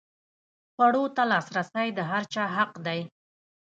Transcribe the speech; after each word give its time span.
خوړو 0.73 1.03
ته 1.15 1.23
لاسرسی 1.31 1.87
د 1.93 1.99
هر 2.11 2.23
چا 2.33 2.43
حق 2.55 2.71
دی. 2.85 2.99